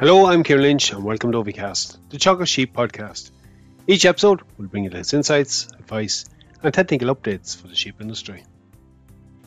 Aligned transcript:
Hello, 0.00 0.26
I'm 0.26 0.44
Kieran 0.44 0.62
Lynch, 0.62 0.92
and 0.92 1.02
welcome 1.02 1.32
to 1.32 1.38
Ovicast, 1.38 1.98
the 2.10 2.18
Teagasc 2.18 2.46
Sheep 2.46 2.72
podcast. 2.72 3.32
Each 3.88 4.06
episode 4.06 4.42
will 4.56 4.68
bring 4.68 4.84
you 4.84 4.90
latest 4.90 5.12
insights, 5.12 5.66
advice, 5.76 6.24
and 6.62 6.72
technical 6.72 7.12
updates 7.12 7.60
for 7.60 7.66
the 7.66 7.74
sheep 7.74 8.00
industry. 8.00 8.44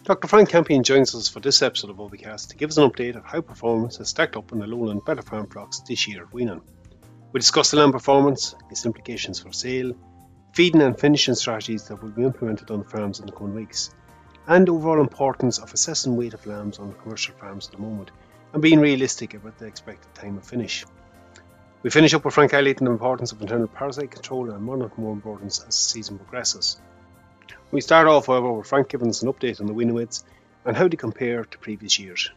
Dr. 0.03 0.27
Frank 0.27 0.49
Campion 0.49 0.83
joins 0.83 1.15
us 1.15 1.29
for 1.29 1.39
this 1.39 1.61
episode 1.61 1.89
of 1.89 1.95
Ovicast 1.95 2.49
to 2.49 2.57
give 2.57 2.69
us 2.69 2.75
an 2.75 2.91
update 2.91 3.15
of 3.15 3.23
how 3.23 3.39
performance 3.39 3.95
has 3.95 4.09
stacked 4.09 4.35
up 4.35 4.51
in 4.51 4.59
the 4.59 4.67
lowland 4.67 5.05
better 5.05 5.21
farm 5.21 5.47
flocks 5.47 5.79
this 5.87 6.05
year 6.05 6.23
at 6.23 6.33
weaning. 6.33 6.59
We 7.31 7.39
discuss 7.39 7.71
the 7.71 7.77
lamb 7.77 7.93
performance, 7.93 8.53
its 8.69 8.85
implications 8.85 9.39
for 9.39 9.53
sale, 9.53 9.93
feeding 10.53 10.81
and 10.81 10.99
finishing 10.99 11.35
strategies 11.35 11.87
that 11.87 12.03
will 12.03 12.11
be 12.11 12.25
implemented 12.25 12.71
on 12.71 12.79
the 12.79 12.89
farms 12.89 13.21
in 13.21 13.25
the 13.25 13.31
coming 13.31 13.55
weeks, 13.55 13.91
and 14.47 14.67
overall 14.67 14.99
importance 14.99 15.59
of 15.59 15.73
assessing 15.73 16.17
weight 16.17 16.33
of 16.33 16.45
lambs 16.45 16.77
on 16.77 16.91
commercial 16.95 17.35
farms 17.35 17.67
at 17.67 17.71
the 17.71 17.81
moment 17.81 18.11
and 18.53 18.61
being 18.61 18.79
realistic 18.79 19.33
about 19.33 19.57
the 19.57 19.65
expected 19.65 20.13
time 20.13 20.37
of 20.37 20.45
finish. 20.45 20.85
We 21.83 21.89
finish 21.89 22.13
up 22.13 22.25
with 22.25 22.33
Frank 22.33 22.51
highlighting 22.51 22.85
the 22.85 22.91
importance 22.91 23.31
of 23.31 23.41
internal 23.41 23.67
parasite 23.67 24.11
control 24.11 24.51
and 24.51 24.67
one 24.67 24.81
of 24.81 24.97
more 24.97 25.13
importance 25.13 25.59
as 25.59 25.65
the 25.65 25.71
season 25.71 26.17
progresses. 26.17 26.79
We 27.71 27.81
start 27.81 28.07
off, 28.07 28.27
however, 28.27 28.51
with 28.51 28.67
Frank 28.67 28.89
giving 28.89 29.09
us 29.09 29.23
an 29.23 29.31
update 29.31 29.59
on 29.59 29.65
the 29.67 29.73
weaning 29.73 30.07
and 30.65 30.77
how 30.77 30.87
they 30.87 30.97
compare 30.97 31.43
to 31.43 31.57
previous 31.57 31.97
years. 31.97 32.29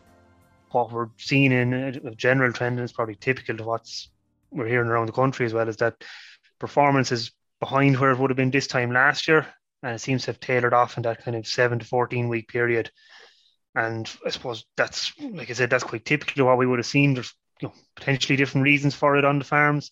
What 0.71 0.91
we're 0.91 1.11
seeing 1.19 1.53
in 1.53 1.73
a 1.75 2.15
general 2.15 2.53
trend, 2.53 2.79
and 2.79 2.85
it's 2.85 2.93
probably 2.93 3.17
typical 3.17 3.57
to 3.57 3.65
what's 3.65 4.09
we're 4.51 4.67
hearing 4.69 4.89
around 4.89 5.07
the 5.07 5.13
country 5.13 5.45
as 5.45 5.53
well, 5.53 5.69
is 5.69 5.77
that 5.79 6.05
performance 6.59 7.13
is 7.13 7.33
behind 7.61 7.99
where 7.99 8.13
it 8.13 8.19
would 8.19 8.31
have 8.31 8.37
been 8.37 8.51
this 8.51 8.67
time 8.67 8.93
last 8.93 9.29
year, 9.29 9.47
and 9.83 9.95
it 9.95 9.99
seems 9.99 10.23
to 10.23 10.27
have 10.29 10.41
tailored 10.41 10.73
off 10.73 10.97
in 10.97 11.03
that 11.03 11.25
kind 11.25 11.37
of 11.37 11.47
seven 11.47 11.81
to 11.81 11.85
fourteen 11.85 12.29
week 12.29 12.49
period. 12.49 12.91
And 13.75 14.11
I 14.25 14.31
suppose 14.31 14.65
that's, 14.77 15.13
like 15.21 15.51
I 15.51 15.55
said, 15.55 15.71
that's 15.71 15.85
quite 15.85 16.05
typical 16.05 16.43
of 16.43 16.47
what 16.47 16.59
we 16.59 16.67
would 16.67 16.79
have 16.79 16.87
seen. 16.87 17.15
There's 17.15 17.35
you 17.61 17.69
know, 17.69 17.75
potentially 17.97 18.37
different 18.37 18.65
reasons 18.65 18.95
for 18.95 19.17
it 19.17 19.25
on 19.25 19.39
the 19.39 19.45
farms. 19.45 19.91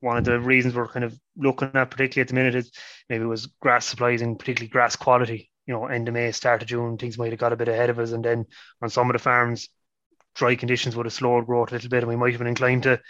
One 0.00 0.18
of 0.18 0.24
the 0.24 0.38
reasons 0.38 0.74
we're 0.74 0.88
kind 0.88 1.04
of 1.04 1.18
looking 1.36 1.70
at, 1.72 1.90
particularly 1.90 2.22
at 2.22 2.28
the 2.28 2.34
minute, 2.34 2.54
is 2.54 2.70
maybe 3.08 3.24
it 3.24 3.28
was 3.28 3.46
grass 3.46 3.86
supplies 3.86 4.20
and 4.20 4.38
particularly 4.38 4.68
grass 4.68 4.96
quality. 4.96 5.50
You 5.66 5.72
know, 5.72 5.86
end 5.86 6.08
of 6.08 6.14
May, 6.14 6.30
start 6.32 6.60
of 6.60 6.68
June, 6.68 6.98
things 6.98 7.16
might 7.16 7.32
have 7.32 7.40
got 7.40 7.54
a 7.54 7.56
bit 7.56 7.68
ahead 7.68 7.88
of 7.88 7.98
us. 7.98 8.12
And 8.12 8.22
then 8.22 8.44
on 8.82 8.90
some 8.90 9.08
of 9.08 9.14
the 9.14 9.18
farms, 9.18 9.68
dry 10.34 10.56
conditions 10.56 10.94
would 10.94 11.06
have 11.06 11.12
slowed 11.14 11.46
growth 11.46 11.70
a 11.70 11.74
little 11.74 11.88
bit, 11.88 12.02
and 12.02 12.08
we 12.08 12.16
might 12.16 12.32
have 12.32 12.40
been 12.40 12.48
inclined 12.48 12.82
to 12.82 13.00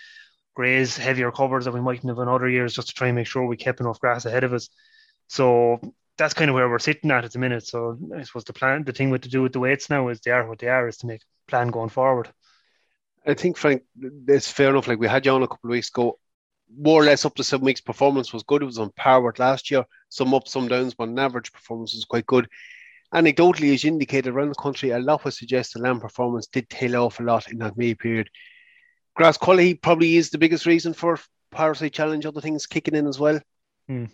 graze 0.54 0.96
heavier 0.96 1.32
covers 1.32 1.64
that 1.64 1.74
we 1.74 1.80
mightn't 1.80 2.08
have 2.08 2.18
in 2.18 2.28
other 2.28 2.48
years 2.48 2.74
just 2.74 2.88
to 2.88 2.94
try 2.94 3.08
and 3.08 3.16
make 3.16 3.26
sure 3.26 3.44
we 3.44 3.56
kept 3.56 3.80
enough 3.80 3.98
grass 3.98 4.24
ahead 4.24 4.44
of 4.44 4.52
us. 4.52 4.68
So 5.26 5.80
that's 6.16 6.34
kind 6.34 6.48
of 6.48 6.54
where 6.54 6.68
we're 6.68 6.78
sitting 6.78 7.10
at 7.10 7.24
at 7.24 7.32
the 7.32 7.38
minute. 7.38 7.66
So 7.66 7.98
I 8.16 8.22
suppose 8.22 8.44
the 8.44 8.52
plan, 8.52 8.84
the 8.84 8.92
thing 8.92 9.10
with 9.10 9.22
to 9.22 9.28
do 9.28 9.42
with 9.42 9.52
the 9.52 9.60
weights 9.60 9.90
now 9.90 10.08
is 10.08 10.20
they 10.20 10.30
are 10.30 10.48
what 10.48 10.58
they 10.58 10.68
are, 10.68 10.88
is 10.88 10.98
to 10.98 11.06
make 11.06 11.22
a 11.22 11.50
plan 11.50 11.68
going 11.68 11.88
forward. 11.88 12.28
I 13.26 13.34
think 13.34 13.56
Frank, 13.56 13.82
it's 14.28 14.50
fair 14.50 14.70
enough. 14.70 14.86
Like 14.86 14.98
we 14.98 15.08
had 15.08 15.24
you 15.24 15.32
on 15.32 15.42
a 15.42 15.48
couple 15.48 15.70
of 15.70 15.72
weeks 15.72 15.88
ago, 15.88 16.18
more 16.76 17.02
or 17.02 17.04
less 17.04 17.24
up 17.24 17.34
to 17.36 17.44
seven 17.44 17.64
weeks. 17.64 17.80
Performance 17.80 18.32
was 18.32 18.42
good. 18.42 18.62
It 18.62 18.66
was 18.66 18.78
on 18.78 18.90
par 18.96 19.22
with 19.22 19.38
last 19.38 19.70
year. 19.70 19.84
Some 20.08 20.34
ups, 20.34 20.52
some 20.52 20.68
downs, 20.68 20.94
but 20.94 21.08
on 21.08 21.18
average, 21.18 21.52
performance 21.52 21.94
was 21.94 22.04
quite 22.04 22.26
good. 22.26 22.48
Anecdotally, 23.14 23.72
as 23.72 23.84
you 23.84 23.88
indicated, 23.88 24.32
around 24.32 24.48
the 24.48 24.54
country, 24.56 24.90
a 24.90 24.98
lot 24.98 25.24
would 25.24 25.34
suggest 25.34 25.74
the 25.74 25.80
lamb 25.80 26.00
performance 26.00 26.46
did 26.46 26.68
tail 26.68 26.96
off 26.96 27.20
a 27.20 27.22
lot 27.22 27.50
in 27.50 27.58
that 27.58 27.76
May 27.76 27.94
period. 27.94 28.28
Grass 29.14 29.36
quality 29.36 29.74
probably 29.74 30.16
is 30.16 30.30
the 30.30 30.38
biggest 30.38 30.66
reason 30.66 30.92
for 30.92 31.18
parasite 31.52 31.92
challenge. 31.92 32.26
Other 32.26 32.40
things 32.40 32.66
kicking 32.66 32.96
in 32.96 33.06
as 33.06 33.18
well. 33.18 33.40
Hmm. 33.86 34.06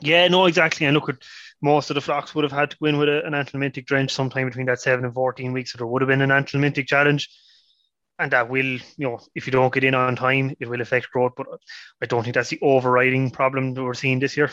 Yeah, 0.00 0.28
no, 0.28 0.46
exactly. 0.46 0.86
And 0.86 0.94
look 0.94 1.08
at 1.08 1.22
most 1.60 1.90
of 1.90 1.94
the 1.94 2.00
flocks 2.00 2.34
would 2.34 2.44
have 2.44 2.52
had 2.52 2.70
to 2.70 2.76
go 2.78 2.86
in 2.86 2.98
with 2.98 3.08
a, 3.08 3.24
an 3.24 3.32
anthelmintic 3.32 3.86
drench 3.86 4.12
sometime 4.12 4.46
between 4.46 4.66
that 4.66 4.80
seven 4.80 5.04
and 5.04 5.14
fourteen 5.14 5.52
weeks, 5.52 5.72
so 5.72 5.78
there 5.78 5.86
would 5.86 6.02
have 6.02 6.08
been 6.08 6.20
an 6.22 6.30
anthelmintic 6.30 6.86
challenge. 6.86 7.28
And 8.20 8.32
that 8.32 8.48
will, 8.48 8.64
you 8.64 8.82
know, 8.98 9.20
if 9.36 9.46
you 9.46 9.52
don't 9.52 9.72
get 9.72 9.84
in 9.84 9.94
on 9.94 10.16
time, 10.16 10.54
it 10.58 10.68
will 10.68 10.80
affect 10.80 11.10
growth. 11.12 11.34
But 11.36 11.46
I 12.02 12.06
don't 12.06 12.24
think 12.24 12.34
that's 12.34 12.50
the 12.50 12.58
overriding 12.62 13.30
problem 13.30 13.74
that 13.74 13.82
we're 13.84 13.94
seeing 13.94 14.18
this 14.18 14.36
year. 14.36 14.50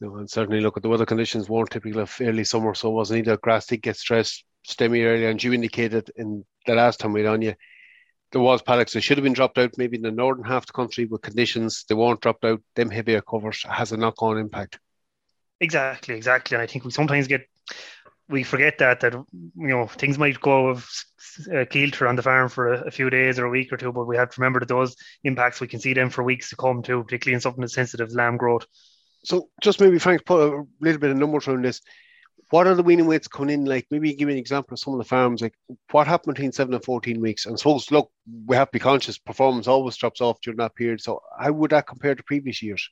No, 0.00 0.16
and 0.16 0.28
certainly 0.28 0.60
look 0.60 0.76
at 0.76 0.82
the 0.82 0.90
weather 0.90 1.06
conditions 1.06 1.48
weren't 1.48 1.70
typical 1.70 2.02
of 2.02 2.14
early 2.20 2.44
summer, 2.44 2.74
so 2.74 2.90
it 2.90 2.94
wasn't 2.94 3.20
either 3.20 3.38
grass 3.38 3.66
did 3.66 3.82
get 3.82 3.96
stressed 3.96 4.44
stemmy 4.66 5.06
early, 5.06 5.24
and 5.24 5.42
you 5.42 5.54
indicated 5.54 6.10
in 6.16 6.44
the 6.66 6.74
last 6.74 7.00
time 7.00 7.12
we 7.12 7.20
had 7.20 7.30
on 7.30 7.40
you 7.40 7.54
there 8.32 8.40
was 8.42 8.60
paddocks 8.60 8.92
that 8.92 9.00
should 9.00 9.16
have 9.16 9.24
been 9.24 9.32
dropped 9.32 9.56
out 9.56 9.78
maybe 9.78 9.96
in 9.96 10.02
the 10.02 10.10
northern 10.10 10.44
half 10.44 10.64
of 10.64 10.66
the 10.66 10.72
country 10.72 11.06
with 11.06 11.22
conditions 11.22 11.84
they 11.88 11.94
weren't 11.94 12.20
dropped 12.20 12.44
out. 12.44 12.60
Them 12.76 12.90
heavier 12.90 13.22
covers 13.22 13.64
has 13.68 13.92
a 13.92 13.96
knock 13.96 14.22
on 14.22 14.36
impact. 14.36 14.78
Exactly, 15.60 16.14
exactly. 16.14 16.54
And 16.54 16.62
I 16.62 16.66
think 16.66 16.84
we 16.84 16.90
sometimes 16.90 17.26
get 17.26 17.46
we 18.28 18.42
forget 18.42 18.78
that 18.78 19.00
that 19.00 19.14
you 19.14 19.34
know 19.54 19.86
things 19.86 20.18
might 20.18 20.40
go 20.40 20.68
of 20.68 20.88
uh, 21.54 21.64
kilter 21.70 22.06
on 22.06 22.16
the 22.16 22.22
farm 22.22 22.48
for 22.48 22.74
a, 22.74 22.80
a, 22.82 22.90
few 22.90 23.08
days 23.10 23.38
or 23.38 23.46
a 23.46 23.50
week 23.50 23.72
or 23.72 23.76
two, 23.76 23.92
but 23.92 24.06
we 24.06 24.16
have 24.16 24.30
to 24.30 24.40
remember 24.40 24.60
that 24.60 24.68
those 24.68 24.96
impacts 25.24 25.60
we 25.60 25.68
can 25.68 25.80
see 25.80 25.94
them 25.94 26.10
for 26.10 26.22
weeks 26.22 26.50
to 26.50 26.56
come 26.56 26.82
too, 26.82 27.02
particularly 27.04 27.34
in 27.34 27.40
something 27.40 27.64
as 27.64 27.74
sensitive 27.74 28.08
as 28.08 28.14
lamb 28.14 28.36
growth. 28.36 28.66
So 29.24 29.48
just 29.62 29.80
maybe 29.80 29.98
Frank 29.98 30.24
put 30.24 30.52
a 30.52 30.64
little 30.80 31.00
bit 31.00 31.10
of 31.10 31.16
numbers 31.16 31.48
around 31.48 31.64
this 31.64 31.80
what 32.50 32.66
are 32.66 32.74
the 32.74 32.82
weaning 32.82 33.06
weights 33.06 33.28
coming 33.28 33.60
in 33.60 33.64
like? 33.66 33.86
Maybe 33.90 34.14
give 34.14 34.26
me 34.26 34.34
an 34.34 34.38
example 34.38 34.74
of 34.74 34.80
some 34.80 34.94
of 34.94 34.98
the 34.98 35.04
farms. 35.04 35.42
Like 35.42 35.54
what 35.90 36.06
happened 36.06 36.34
between 36.34 36.52
seven 36.52 36.74
and 36.74 36.84
fourteen 36.84 37.20
weeks? 37.20 37.46
And 37.46 37.58
suppose 37.58 37.90
look, 37.90 38.10
we 38.46 38.56
have 38.56 38.68
to 38.68 38.72
be 38.72 38.78
conscious. 38.78 39.18
Performance 39.18 39.66
always 39.68 39.96
drops 39.96 40.20
off 40.20 40.40
during 40.40 40.58
that 40.58 40.74
period. 40.74 41.00
So 41.00 41.20
how 41.38 41.52
would 41.52 41.70
that 41.72 41.86
compare 41.86 42.14
to 42.14 42.22
previous 42.22 42.62
years? 42.62 42.88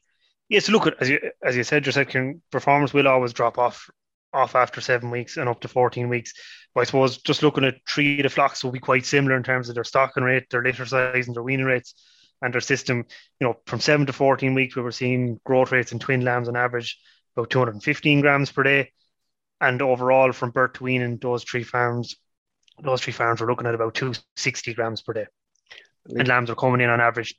Yes, 0.48 0.68
look 0.68 0.86
at 0.86 1.00
as 1.00 1.10
you 1.10 1.18
as 1.42 1.56
you 1.56 1.64
said 1.64 1.86
yourself, 1.86 2.08
performance 2.50 2.94
will 2.94 3.08
always 3.08 3.32
drop 3.32 3.58
off 3.58 3.90
off 4.32 4.54
after 4.54 4.80
seven 4.80 5.10
weeks 5.10 5.36
and 5.36 5.48
up 5.48 5.60
to 5.60 5.68
fourteen 5.68 6.08
weeks. 6.08 6.32
But 6.74 6.82
I 6.82 6.84
suppose 6.84 7.18
just 7.18 7.42
looking 7.42 7.64
at 7.64 7.76
three 7.88 8.18
of 8.18 8.24
the 8.24 8.28
flocks 8.30 8.62
will 8.62 8.72
be 8.72 8.78
quite 8.78 9.06
similar 9.06 9.36
in 9.36 9.42
terms 9.42 9.68
of 9.68 9.74
their 9.74 9.84
stocking 9.84 10.22
rate, 10.22 10.48
their 10.50 10.62
litter 10.62 10.86
size, 10.86 11.26
and 11.26 11.34
their 11.34 11.42
weaning 11.42 11.66
rates, 11.66 11.94
and 12.42 12.54
their 12.54 12.60
system. 12.60 13.04
You 13.40 13.46
know, 13.48 13.56
from 13.66 13.80
seven 13.80 14.06
to 14.06 14.12
fourteen 14.12 14.54
weeks, 14.54 14.76
we 14.76 14.82
were 14.82 14.92
seeing 14.92 15.40
growth 15.44 15.72
rates 15.72 15.92
in 15.92 15.98
twin 15.98 16.20
lambs 16.22 16.48
on 16.48 16.56
average 16.56 16.98
about 17.36 17.50
215 17.50 18.22
grams 18.22 18.50
per 18.50 18.62
day 18.62 18.90
and 19.60 19.80
overall 19.82 20.32
from 20.32 20.50
birth 20.50 20.74
to 20.74 20.84
weaning, 20.84 21.18
those 21.18 21.44
three 21.44 21.62
farms, 21.62 22.16
those 22.82 23.00
three 23.00 23.12
farms 23.12 23.40
were 23.40 23.46
looking 23.46 23.66
at 23.66 23.74
about 23.74 23.94
260 23.94 24.74
grams 24.74 25.02
per 25.02 25.12
day. 25.12 25.26
And 26.08 26.28
lambs 26.28 26.50
are 26.50 26.54
coming 26.54 26.80
in 26.80 26.90
on 26.90 27.00
average, 27.00 27.34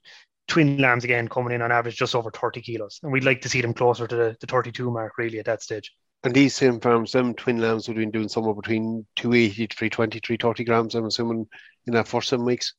twin 0.48 0.78
lambs 0.78 1.04
again 1.04 1.28
coming 1.28 1.54
in 1.54 1.62
on 1.62 1.72
average 1.72 1.98
just 1.98 2.16
over 2.16 2.32
30 2.32 2.62
kilos. 2.62 3.00
And 3.04 3.12
we'd 3.12 3.24
like 3.24 3.42
to 3.42 3.50
see 3.50 3.62
them 3.62 3.74
closer 3.74 4.08
to 4.08 4.16
the, 4.16 4.38
the 4.40 4.48
32 4.48 4.90
mark 4.90 5.18
really 5.18 5.40
at 5.40 5.46
that 5.46 5.62
stage. 5.62 5.92
And 6.24 6.34
these 6.34 6.56
same 6.56 6.80
farms, 6.80 7.12
them 7.12 7.34
twin 7.34 7.60
lambs 7.60 7.88
would 7.88 7.98
have 7.98 8.02
been 8.02 8.12
doing 8.12 8.30
somewhere 8.30 8.56
between 8.56 9.06
280 9.18 9.68
to 9.68 9.76
320, 9.76 10.20
330 10.20 10.64
grams, 10.64 10.96
I'm 10.96 11.06
assuming, 11.06 11.48
in 11.86 11.94
that 11.94 12.08
first 12.08 12.30
seven 12.30 12.46
weeks. 12.46 12.74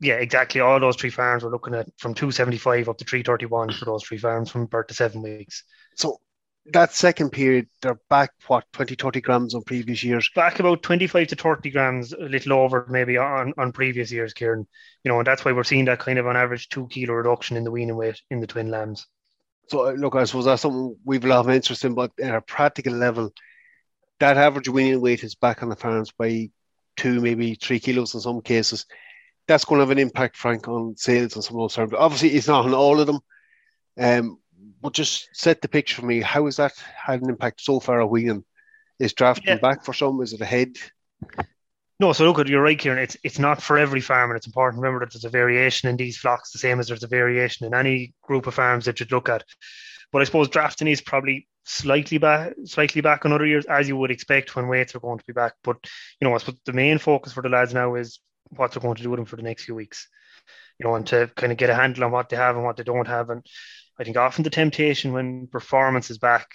Yeah, 0.00 0.14
exactly. 0.14 0.60
All 0.60 0.80
those 0.80 0.96
three 0.96 1.10
farms 1.10 1.44
were 1.44 1.50
looking 1.50 1.74
at 1.74 1.86
from 1.98 2.12
275 2.12 2.88
up 2.88 2.98
to 2.98 3.04
331 3.04 3.72
for 3.72 3.84
those 3.84 4.02
three 4.02 4.18
farms 4.18 4.50
from 4.50 4.66
birth 4.66 4.88
to 4.88 4.94
seven 4.94 5.22
weeks. 5.22 5.64
So 5.96 6.18
that 6.66 6.92
second 6.92 7.30
period, 7.30 7.68
they're 7.80 7.98
back 8.08 8.30
what 8.46 8.64
20, 8.72 8.94
30 8.94 9.20
grams 9.20 9.54
on 9.54 9.62
previous 9.62 10.04
years. 10.04 10.30
Back 10.34 10.60
about 10.60 10.82
25 10.82 11.28
to 11.28 11.36
30 11.36 11.70
grams, 11.70 12.12
a 12.12 12.18
little 12.18 12.52
over 12.52 12.86
maybe 12.88 13.18
on, 13.18 13.52
on 13.58 13.72
previous 13.72 14.12
years, 14.12 14.32
Kieran. 14.32 14.66
You 15.02 15.10
know, 15.10 15.18
and 15.18 15.26
that's 15.26 15.44
why 15.44 15.52
we're 15.52 15.64
seeing 15.64 15.86
that 15.86 15.98
kind 15.98 16.18
of 16.18 16.26
on 16.26 16.36
average 16.36 16.68
two 16.68 16.86
kilo 16.88 17.14
reduction 17.14 17.56
in 17.56 17.64
the 17.64 17.70
weaning 17.70 17.96
weight 17.96 18.20
in 18.30 18.40
the 18.40 18.46
twin 18.46 18.70
lambs. 18.70 19.06
So, 19.68 19.88
uh, 19.88 19.92
look, 19.92 20.14
I 20.14 20.24
suppose 20.24 20.44
that's 20.44 20.62
something 20.62 20.96
we've 21.04 21.24
a 21.24 21.28
lot 21.28 21.40
of 21.40 21.50
interest 21.50 21.84
in, 21.84 21.94
but 21.94 22.12
at 22.22 22.34
a 22.34 22.40
practical 22.40 22.94
level, 22.94 23.32
that 24.20 24.36
average 24.36 24.68
weaning 24.68 25.00
weight 25.00 25.24
is 25.24 25.34
back 25.34 25.62
on 25.62 25.68
the 25.68 25.76
farms 25.76 26.12
by 26.12 26.50
two, 26.96 27.20
maybe 27.20 27.54
three 27.54 27.80
kilos 27.80 28.14
in 28.14 28.20
some 28.20 28.40
cases. 28.40 28.86
That's 29.48 29.64
going 29.64 29.78
to 29.78 29.82
have 29.82 29.90
an 29.90 29.98
impact, 29.98 30.36
Frank, 30.36 30.68
on 30.68 30.96
sales 30.96 31.34
and 31.34 31.42
some 31.42 31.56
of 31.56 31.62
those 31.62 31.74
terms. 31.74 31.92
Obviously, 31.96 32.30
it's 32.30 32.46
not 32.46 32.66
on 32.66 32.74
all 32.74 33.00
of 33.00 33.08
them. 33.08 33.18
Um, 33.98 34.38
but 34.82 34.92
just 34.92 35.28
set 35.32 35.62
the 35.62 35.68
picture 35.68 36.00
for 36.00 36.06
me. 36.06 36.20
How 36.20 36.44
has 36.46 36.56
that 36.56 36.74
had 36.94 37.22
an 37.22 37.30
impact 37.30 37.60
so 37.60 37.80
far 37.80 38.02
at 38.02 38.10
weaning? 38.10 38.44
Is 38.98 39.14
drafting 39.14 39.54
yeah. 39.54 39.58
back 39.58 39.84
for 39.84 39.94
some? 39.94 40.20
Is 40.20 40.32
it 40.32 40.40
ahead? 40.40 40.76
No, 41.98 42.12
so 42.12 42.24
look 42.24 42.40
at 42.40 42.48
you're 42.48 42.62
right, 42.62 42.78
Kieran. 42.78 42.98
It's 42.98 43.16
it's 43.22 43.38
not 43.38 43.62
for 43.62 43.78
every 43.78 44.00
farm, 44.00 44.30
and 44.30 44.36
it's 44.36 44.46
important 44.46 44.78
to 44.78 44.82
remember 44.82 45.04
that 45.04 45.12
there's 45.12 45.24
a 45.24 45.30
variation 45.30 45.88
in 45.88 45.96
these 45.96 46.16
flocks, 46.16 46.50
the 46.50 46.58
same 46.58 46.80
as 46.80 46.88
there's 46.88 47.04
a 47.04 47.08
variation 47.08 47.64
in 47.64 47.74
any 47.74 48.12
group 48.22 48.46
of 48.46 48.54
farms 48.54 48.86
that 48.86 48.98
you'd 48.98 49.12
look 49.12 49.28
at. 49.28 49.44
But 50.10 50.20
I 50.20 50.24
suppose 50.24 50.48
drafting 50.48 50.88
is 50.88 51.00
probably 51.00 51.46
slightly 51.64 52.18
back, 52.18 52.54
slightly 52.64 53.00
back 53.02 53.24
on 53.24 53.32
other 53.32 53.46
years, 53.46 53.66
as 53.66 53.86
you 53.86 53.96
would 53.96 54.10
expect 54.10 54.56
when 54.56 54.66
weights 54.66 54.94
are 54.96 55.00
going 55.00 55.18
to 55.18 55.24
be 55.24 55.32
back. 55.32 55.54
But 55.62 55.76
you 56.20 56.28
know, 56.28 56.34
I 56.34 56.38
suppose 56.38 56.58
the 56.66 56.72
main 56.72 56.98
focus 56.98 57.32
for 57.32 57.42
the 57.42 57.48
lads 57.48 57.72
now 57.72 57.94
is 57.94 58.18
what 58.50 58.72
they're 58.72 58.82
going 58.82 58.96
to 58.96 59.02
do 59.02 59.10
with 59.10 59.18
them 59.18 59.26
for 59.26 59.36
the 59.36 59.42
next 59.42 59.64
few 59.64 59.74
weeks. 59.74 60.08
You 60.78 60.86
know, 60.86 60.96
and 60.96 61.06
to 61.06 61.30
kind 61.36 61.52
of 61.52 61.58
get 61.58 61.70
a 61.70 61.74
handle 61.74 62.04
on 62.04 62.10
what 62.10 62.28
they 62.28 62.36
have 62.36 62.56
and 62.56 62.64
what 62.64 62.76
they 62.76 62.82
don't 62.82 63.06
have, 63.06 63.30
and 63.30 63.46
I 63.98 64.04
think 64.04 64.16
often 64.16 64.44
the 64.44 64.50
temptation 64.50 65.12
when 65.12 65.46
performance 65.46 66.10
is 66.10 66.18
back 66.18 66.48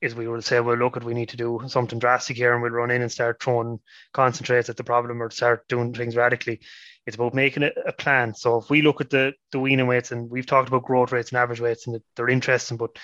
is 0.00 0.14
we 0.14 0.28
will 0.28 0.42
say, 0.42 0.60
well, 0.60 0.76
look, 0.76 0.96
at 0.96 1.04
we 1.04 1.14
need 1.14 1.30
to 1.30 1.36
do 1.36 1.60
something 1.66 1.98
drastic 1.98 2.36
here, 2.36 2.52
and 2.52 2.62
we'll 2.62 2.70
run 2.70 2.90
in 2.90 3.02
and 3.02 3.10
start 3.10 3.42
throwing 3.42 3.80
concentrates 4.12 4.68
at 4.68 4.76
the 4.76 4.84
problem 4.84 5.20
or 5.20 5.30
start 5.30 5.66
doing 5.68 5.92
things 5.92 6.16
radically. 6.16 6.60
It's 7.06 7.16
about 7.16 7.34
making 7.34 7.64
a, 7.64 7.70
a 7.86 7.92
plan. 7.92 8.34
So 8.34 8.58
if 8.58 8.70
we 8.70 8.82
look 8.82 9.00
at 9.00 9.10
the 9.10 9.32
the 9.50 9.58
weaning 9.58 9.86
weights, 9.86 10.12
and 10.12 10.30
we've 10.30 10.46
talked 10.46 10.68
about 10.68 10.84
growth 10.84 11.12
rates 11.12 11.30
and 11.30 11.38
average 11.38 11.60
weights, 11.60 11.86
and 11.86 12.00
they're 12.14 12.28
interesting, 12.28 12.76
but 12.76 12.96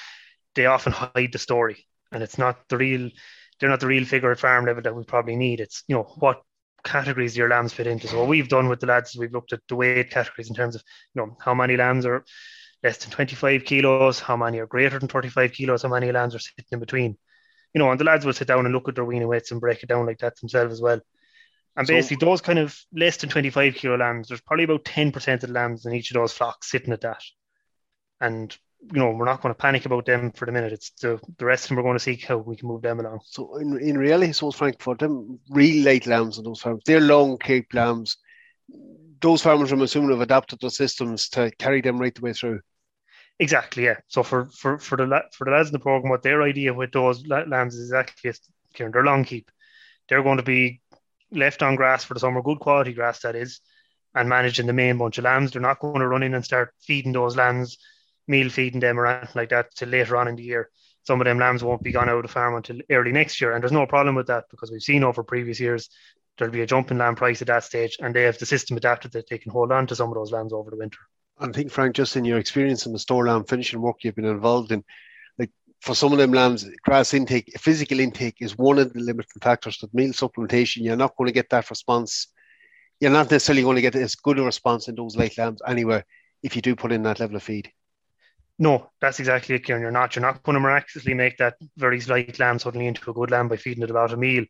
they 0.55 0.67
often 0.67 0.93
hide 0.93 1.33
the 1.33 1.39
story, 1.39 1.87
and 2.13 2.23
it's 2.23 2.39
not 2.39 2.59
the 2.69 2.77
real. 2.77 3.11
They're 3.59 3.71
not 3.71 3.81
the 3.81 3.87
real 3.87 4.05
figure 4.05 4.31
at 4.31 4.41
farm 4.41 4.67
level 4.67 4.83
that 4.83 4.95
we 4.95 5.05
probably 5.05 5.37
need. 5.37 5.61
It's 5.61 5.85
you 5.89 5.97
know 5.97 6.05
what 6.19 6.43
categories 6.85 7.37
your 7.37 7.49
lambs 7.49 7.73
fit 7.73 7.87
into. 7.87 8.09
So 8.09 8.19
what 8.21 8.29
we've 8.29 8.49
done 8.49 8.69
with 8.69 8.81
the 8.81 8.87
lads 8.87 9.11
is 9.11 9.17
we've 9.17 9.33
looked 9.33 9.53
at 9.53 9.61
the 9.69 9.77
weight 9.77 10.11
categories 10.11 10.49
in 10.49 10.55
terms 10.55 10.77
of 10.77 10.83
you 11.15 11.23
know 11.23 11.37
how 11.41 11.55
many 11.55 11.77
lambs 11.77 12.07
are 12.07 12.25
less 12.85 12.99
than 12.99 13.11
25 13.11 13.65
kilos, 13.65 14.21
how 14.21 14.37
many 14.37 14.61
are 14.61 14.67
greater 14.67 14.99
than 14.99 15.09
35 15.09 15.53
kilos, 15.53 15.83
how 15.83 15.89
many 15.89 16.13
lambs 16.13 16.35
are 16.35 16.39
sitting 16.39 16.67
in 16.71 16.79
between. 16.79 17.17
You 17.73 17.81
know, 17.81 17.91
and 17.91 17.99
the 17.99 18.05
lads 18.05 18.25
will 18.25 18.33
sit 18.33 18.47
down 18.47 18.67
and 18.67 18.75
look 18.75 18.89
at 18.89 18.95
their 18.95 19.05
weaning 19.05 19.27
weights 19.27 19.51
and 19.51 19.61
break 19.61 19.83
it 19.83 19.89
down 19.89 20.07
like 20.07 20.19
that 20.19 20.39
themselves 20.39 20.73
as 20.73 20.81
well. 20.81 21.01
And 21.77 21.87
so, 21.87 21.95
basically, 21.95 22.25
those 22.25 22.41
kind 22.41 22.61
of 22.61 22.79
less 22.93 23.17
than 23.17 23.31
25 23.31 23.75
kilo 23.75 23.97
lambs, 23.97 24.29
there's 24.29 24.43
probably 24.43 24.65
about 24.65 24.85
10% 24.85 25.35
of 25.35 25.41
the 25.41 25.49
lambs 25.49 25.87
in 25.87 25.95
each 25.95 26.13
of 26.13 26.15
those 26.15 26.33
flocks 26.33 26.71
sitting 26.71 26.93
at 26.93 27.01
that. 27.01 27.23
And 28.21 28.57
you 28.93 29.01
know, 29.01 29.11
we're 29.11 29.25
not 29.25 29.41
going 29.41 29.55
to 29.55 29.59
panic 29.59 29.87
about 29.87 30.07
them 30.07 30.31
for 30.33 30.47
the 30.47 30.53
minute. 30.53 30.73
It's 30.73 30.91
the, 31.01 31.19
the 31.39 31.45
rest 31.45 31.65
of 31.65 31.69
them 31.71 31.77
we're 31.79 31.85
going 31.85 31.97
to 31.97 32.01
see 32.01 32.17
how 32.17 32.37
we 32.37 32.57
can 32.57 32.69
move 32.69 32.83
them 32.83 33.01
along. 33.01 33.21
So 33.25 33.57
in, 33.57 33.79
in 33.81 33.97
reality, 33.97 34.33
so 34.33 34.51
Frank, 34.51 34.81
for 34.81 34.95
them 34.95 35.39
really 35.49 35.83
late 35.83 36.07
lambs 36.07 36.39
on 36.39 36.45
those 36.45 36.61
farms, 36.61 36.83
they're 36.85 37.01
long 37.01 37.39
keep 37.39 37.73
lambs. 37.73 38.19
Those 39.21 39.43
farmers, 39.43 39.73
I'm 39.73 39.81
assuming, 39.81 40.11
have 40.11 40.21
adapted 40.21 40.59
their 40.61 40.71
systems 40.71 41.29
to 41.31 41.51
carry 41.59 41.81
them 41.81 41.99
right 41.99 42.15
the 42.15 42.21
way 42.21 42.33
through. 42.35 42.61
Exactly, 43.41 43.85
yeah. 43.85 43.97
So 44.09 44.23
for 44.23 44.47
for 44.47 44.79
for 44.79 44.97
the 44.97 45.23
for 45.33 45.45
the 45.45 45.51
lads 45.51 45.69
in 45.69 45.73
the 45.73 45.79
program, 45.81 46.11
what 46.11 46.23
their 46.23 46.43
idea 46.43 46.73
with 46.73 46.93
those 46.93 47.27
lambs 47.27 47.75
is 47.75 47.91
exactly 47.91 48.33
Kieran, 48.75 48.93
they're 48.93 49.05
long 49.05 49.25
keep. 49.25 49.51
They're 50.09 50.23
going 50.23 50.37
to 50.37 50.43
be 50.45 50.83
left 51.31 51.63
on 51.63 51.75
grass 51.77 52.05
for 52.05 52.15
the 52.15 52.21
summer, 52.21 52.43
good 52.43 52.61
quality 52.61 52.93
grass 52.93 53.21
that 53.21 53.35
is, 53.35 53.61
and 54.15 54.29
managing 54.29 54.67
the 54.67 54.73
main 54.73 54.99
bunch 54.99 55.19
of 55.19 55.25
lambs. 55.25 55.51
They're 55.51 55.63
not 55.63 55.81
going 55.81 56.01
to 56.01 56.07
run 56.07 56.23
in 56.23 56.35
and 56.35 56.45
start 56.45 56.73
feeding 56.81 57.13
those 57.13 57.37
lambs 57.37 57.79
meal 58.27 58.49
feeding 58.49 58.81
them 58.81 58.99
or 58.99 59.07
anything 59.07 59.33
like 59.35 59.51
that 59.51 59.75
till 59.75 59.89
later 59.89 60.17
on 60.17 60.29
in 60.29 60.37
the 60.37 60.43
year. 60.43 60.71
Some 61.03 61.21
of 61.21 61.27
them 61.27 61.39
lambs 61.39 61.63
won't 61.63 61.83
be 61.83 61.93
gone 61.93 62.09
out 62.09 62.17
of 62.17 62.23
the 62.23 62.29
farm 62.29 62.55
until 62.55 62.79
early 62.91 63.13
next 63.13 63.41
year. 63.41 63.53
And 63.53 63.63
there's 63.63 63.73
no 63.73 63.87
problem 63.87 64.15
with 64.15 64.29
that 64.29 64.45
because 64.51 64.71
we've 64.71 64.83
seen 64.83 65.05
over 65.05 65.23
previous 65.23 65.61
years 65.61 65.91
there'll 66.39 66.53
be 66.53 66.63
a 66.63 66.67
jump 66.67 66.91
in 66.91 66.99
lamb 66.99 67.17
price 67.17 67.43
at 67.43 67.49
that 67.49 67.65
stage 67.65 67.99
and 68.01 68.15
they 68.15 68.23
have 68.23 68.39
the 68.39 68.47
system 68.47 68.77
adapted 68.77 69.13
that 69.13 69.29
they 69.29 69.39
can 69.39 69.53
hold 69.53 69.71
on 69.71 69.87
to 69.89 69.95
some 69.97 70.09
of 70.09 70.15
those 70.15 70.33
lambs 70.33 70.53
over 70.53 70.71
the 70.71 70.77
winter. 70.77 70.99
I 71.39 71.49
think, 71.49 71.71
Frank, 71.71 71.97
just 71.97 72.17
in 72.17 72.25
your 72.25 72.39
experience 72.39 72.87
in 72.87 72.93
the 72.93 72.99
store 72.99 73.27
lamb 73.27 73.45
finishing 73.45 73.81
work 73.81 73.97
you've 74.03 74.15
been 74.15 74.25
involved 74.25 74.71
in, 74.73 74.85
like 75.39 75.51
for 75.81 75.95
some 75.95 76.13
of 76.13 76.19
them 76.19 76.33
lambs, 76.33 76.69
grass 76.85 77.13
intake, 77.13 77.53
physical 77.59 78.01
intake 78.01 78.37
is 78.41 78.57
one 78.57 78.79
of 78.79 78.93
the 78.93 79.01
limiting 79.01 79.41
factors. 79.43 79.79
With 79.83 79.95
meal 79.95 80.13
supplementation, 80.13 80.85
you're 80.85 80.97
not 80.97 81.17
going 81.17 81.27
to 81.27 81.35
get 81.35 81.51
that 81.51 81.71
response. 81.71 82.29
You're 83.01 83.11
not 83.11 83.31
necessarily 83.31 83.63
going 83.63 83.77
to 83.77 83.83
get 83.83 83.97
as 83.97 84.15
good 84.15 84.39
a 84.39 84.43
response 84.43 84.89
in 84.89 84.95
those 84.95 85.17
late 85.17 85.37
lambs 85.37 85.61
anywhere 85.67 86.05
if 86.43 86.55
you 86.55 86.63
do 86.63 86.77
put 86.77 86.93
in 86.93 87.03
that 87.03 87.19
level 87.19 87.37
of 87.37 87.43
feed. 87.43 87.71
No, 88.59 88.91
that's 89.01 89.19
exactly 89.19 89.57
it, 89.57 89.65
Kieran. 89.65 89.83
You're 89.83 89.91
not. 89.91 90.15
You're 90.15 90.23
not 90.25 90.43
going 90.45 90.55
to 90.55 90.61
miraculously 90.61 91.15
make 91.15 91.37
that 91.39 91.57
very 91.77 92.01
slight 92.01 92.39
lamb 92.39 92.61
suddenly 92.61 92.87
into 92.87 93.11
a 93.11 93.15
good 93.15 93.33
lamb 93.33 93.49
by 93.49 93.57
feeding 93.57 93.83
it 93.83 93.91
about 93.91 94.13
a 94.13 94.17
meal. 94.17 94.45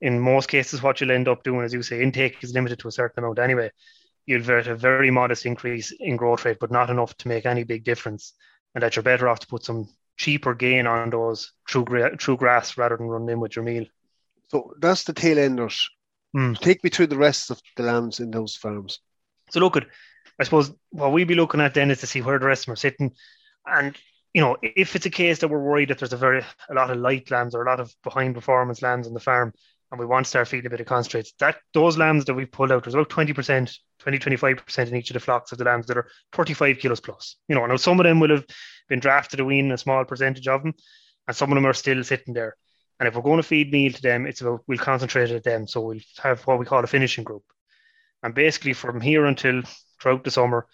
In 0.00 0.18
most 0.18 0.48
cases, 0.48 0.82
what 0.82 1.00
you'll 1.00 1.12
end 1.12 1.28
up 1.28 1.44
doing, 1.44 1.64
as 1.64 1.72
you 1.72 1.82
say, 1.82 2.02
intake 2.02 2.42
is 2.42 2.52
limited 2.52 2.80
to 2.80 2.88
a 2.88 2.92
certain 2.92 3.22
amount 3.22 3.38
anyway. 3.38 3.70
You'll 4.26 4.42
get 4.42 4.66
a 4.66 4.74
very 4.74 5.10
modest 5.10 5.46
increase 5.46 5.92
in 5.98 6.16
growth 6.16 6.44
rate, 6.44 6.58
but 6.60 6.70
not 6.70 6.90
enough 6.90 7.16
to 7.18 7.28
make 7.28 7.46
any 7.46 7.64
big 7.64 7.84
difference. 7.84 8.32
And 8.74 8.82
that 8.82 8.96
you're 8.96 9.02
better 9.02 9.28
off 9.28 9.40
to 9.40 9.46
put 9.46 9.64
some 9.64 9.88
cheaper 10.16 10.54
gain 10.54 10.86
on 10.86 11.10
those 11.10 11.52
true, 11.66 11.84
gra- 11.84 12.16
true 12.16 12.36
grass 12.36 12.76
rather 12.76 12.96
than 12.96 13.06
run 13.06 13.28
in 13.28 13.40
with 13.40 13.56
your 13.56 13.64
meal. 13.64 13.86
So 14.48 14.72
that's 14.80 15.04
the 15.04 15.12
tail 15.12 15.38
enders. 15.38 15.88
Mm. 16.36 16.58
Take 16.58 16.82
me 16.82 16.90
through 16.90 17.08
the 17.08 17.16
rest 17.16 17.50
of 17.50 17.60
the 17.76 17.84
lambs 17.84 18.20
in 18.20 18.30
those 18.30 18.56
farms. 18.56 19.00
So 19.50 19.60
look 19.60 19.76
at, 19.76 19.86
I 20.40 20.44
suppose 20.44 20.72
what 20.90 21.12
we'd 21.12 21.28
be 21.28 21.34
looking 21.34 21.60
at 21.60 21.74
then 21.74 21.90
is 21.90 22.00
to 22.00 22.06
see 22.06 22.22
where 22.22 22.38
the 22.38 22.46
rest 22.46 22.62
of 22.62 22.66
them 22.66 22.72
are 22.72 22.76
sitting 22.76 23.12
and 23.66 23.96
you 24.34 24.40
know, 24.40 24.56
if 24.60 24.96
it's 24.96 25.06
a 25.06 25.10
case 25.10 25.38
that 25.38 25.48
we're 25.48 25.62
worried 25.62 25.90
that 25.90 25.98
there's 26.00 26.12
a 26.12 26.18
very 26.18 26.42
a 26.68 26.74
lot 26.74 26.90
of 26.90 26.98
light 26.98 27.30
lambs 27.30 27.54
or 27.54 27.62
a 27.62 27.70
lot 27.70 27.78
of 27.78 27.94
behind 28.02 28.34
performance 28.34 28.82
lambs 28.82 29.06
on 29.06 29.14
the 29.14 29.20
farm, 29.20 29.54
and 29.90 30.00
we 30.00 30.06
want 30.06 30.26
to 30.26 30.28
start 30.28 30.48
feeding 30.48 30.66
a 30.66 30.70
bit 30.70 30.80
of 30.80 30.86
concentrates, 30.86 31.32
that 31.38 31.56
those 31.72 31.96
lambs 31.96 32.24
that 32.24 32.34
we 32.34 32.44
pulled 32.44 32.72
out, 32.72 32.82
there's 32.82 32.94
about 32.94 33.08
20%, 33.08 33.78
20, 34.04 34.18
25% 34.18 34.88
in 34.88 34.96
each 34.96 35.10
of 35.10 35.14
the 35.14 35.20
flocks 35.20 35.52
of 35.52 35.58
the 35.58 35.64
lambs 35.64 35.86
that 35.86 35.96
are 35.96 36.08
35 36.32 36.78
kilos 36.78 37.00
plus. 37.00 37.36
You 37.48 37.54
know, 37.54 37.66
now 37.66 37.76
some 37.76 37.98
of 37.98 38.04
them 38.04 38.20
will 38.20 38.30
have 38.30 38.44
been 38.88 39.00
drafted 39.00 39.40
a 39.40 39.44
wean, 39.44 39.72
a 39.72 39.78
small 39.78 40.04
percentage 40.04 40.46
of 40.46 40.62
them, 40.62 40.74
and 41.26 41.36
some 41.36 41.50
of 41.50 41.56
them 41.56 41.66
are 41.66 41.72
still 41.72 42.04
sitting 42.04 42.34
there. 42.34 42.56
And 43.00 43.08
if 43.08 43.16
we're 43.16 43.22
going 43.22 43.38
to 43.38 43.42
feed 43.42 43.72
meal 43.72 43.92
to 43.92 44.02
them, 44.02 44.26
it's 44.26 44.40
about 44.40 44.62
we'll 44.66 44.78
concentrate 44.78 45.30
it 45.30 45.36
at 45.36 45.44
them. 45.44 45.66
So 45.66 45.80
we'll 45.80 46.00
have 46.22 46.42
what 46.42 46.58
we 46.58 46.66
call 46.66 46.84
a 46.84 46.86
finishing 46.86 47.24
group. 47.24 47.42
And 48.22 48.34
basically 48.34 48.72
from 48.72 49.00
here 49.00 49.26
until 49.26 49.62
throughout 50.00 50.22
the 50.22 50.30
summer, 50.30 50.66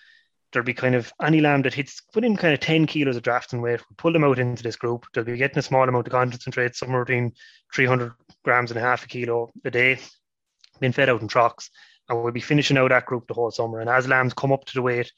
there'll 0.52 0.66
be 0.66 0.74
kind 0.74 0.94
of 0.94 1.12
any 1.22 1.40
lamb 1.40 1.62
that 1.62 1.74
hits 1.74 2.02
within 2.14 2.36
kind 2.36 2.52
of 2.52 2.60
10 2.60 2.86
kilos 2.86 3.16
of 3.16 3.22
drafting 3.22 3.62
weight. 3.62 3.80
We'll 3.80 3.96
pull 3.96 4.12
them 4.12 4.24
out 4.24 4.38
into 4.38 4.62
this 4.62 4.76
group. 4.76 5.06
They'll 5.14 5.24
be 5.24 5.36
getting 5.36 5.58
a 5.58 5.62
small 5.62 5.88
amount 5.88 6.06
of 6.06 6.12
concentrate, 6.12 6.74
somewhere 6.74 7.04
between 7.04 7.32
300 7.74 8.12
grams 8.44 8.70
and 8.70 8.78
a 8.78 8.82
half 8.82 9.04
a 9.04 9.08
kilo 9.08 9.50
a 9.64 9.70
day, 9.70 9.98
being 10.80 10.92
fed 10.92 11.08
out 11.08 11.22
in 11.22 11.28
trucks. 11.28 11.70
And 12.10 12.22
we'll 12.22 12.32
be 12.32 12.40
finishing 12.40 12.76
out 12.76 12.90
that 12.90 13.06
group 13.06 13.28
the 13.28 13.34
whole 13.34 13.50
summer. 13.52 13.80
And 13.80 13.88
as 13.88 14.08
lambs 14.08 14.34
come 14.34 14.52
up 14.52 14.64
to 14.66 14.74
the 14.74 14.82
weight, 14.82 15.10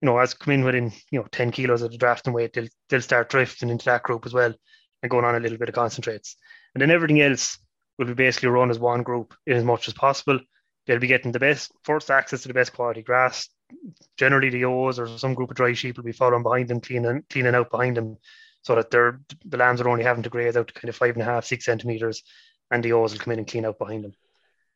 you 0.00 0.06
know, 0.06 0.18
as 0.18 0.34
come 0.34 0.54
in 0.54 0.64
within, 0.64 0.90
you 1.10 1.20
know, 1.20 1.26
10 1.30 1.52
kilos 1.52 1.82
of 1.82 1.92
the 1.92 1.98
drafting 1.98 2.32
weight, 2.32 2.54
they'll, 2.54 2.68
they'll 2.88 3.02
start 3.02 3.28
drifting 3.28 3.68
into 3.68 3.84
that 3.84 4.02
group 4.02 4.26
as 4.26 4.32
well 4.32 4.54
and 5.02 5.10
going 5.10 5.24
on 5.24 5.34
a 5.34 5.40
little 5.40 5.58
bit 5.58 5.68
of 5.68 5.74
concentrates. 5.74 6.36
And 6.74 6.80
then 6.80 6.90
everything 6.90 7.20
else 7.20 7.58
will 7.98 8.06
be 8.06 8.14
basically 8.14 8.48
run 8.48 8.70
as 8.70 8.78
one 8.78 9.02
group 9.02 9.34
in 9.46 9.56
as 9.56 9.64
much 9.64 9.88
as 9.88 9.94
possible. 9.94 10.40
They'll 10.86 10.98
be 10.98 11.06
getting 11.06 11.32
the 11.32 11.38
best 11.38 11.70
first 11.84 12.10
access 12.10 12.42
to 12.42 12.48
the 12.48 12.54
best 12.54 12.72
quality 12.72 13.02
grass, 13.02 13.48
generally 14.16 14.50
the 14.50 14.60
ewes 14.60 14.98
or 14.98 15.06
some 15.18 15.34
group 15.34 15.50
of 15.50 15.56
dry 15.56 15.72
sheep 15.74 15.96
will 15.96 16.04
be 16.04 16.12
following 16.12 16.42
behind 16.42 16.68
them, 16.68 16.80
cleaning 16.80 17.24
cleaning 17.30 17.54
out 17.54 17.70
behind 17.70 17.96
them, 17.96 18.16
so 18.62 18.74
that 18.74 18.90
they're 18.90 19.20
the 19.44 19.56
lambs 19.56 19.80
are 19.80 19.88
only 19.88 20.04
having 20.04 20.22
to 20.22 20.30
graze 20.30 20.56
out 20.56 20.68
to 20.68 20.74
kind 20.74 20.88
of 20.88 20.96
five 20.96 21.14
and 21.14 21.22
a 21.22 21.24
half, 21.24 21.44
six 21.44 21.64
centimeters, 21.64 22.22
and 22.70 22.82
the 22.82 22.88
ewes 22.88 23.12
will 23.12 23.20
come 23.20 23.32
in 23.32 23.38
and 23.38 23.48
clean 23.48 23.64
out 23.64 23.78
behind 23.78 24.04
them. 24.04 24.12